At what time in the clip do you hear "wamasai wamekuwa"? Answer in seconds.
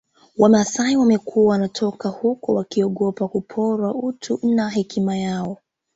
0.37-1.45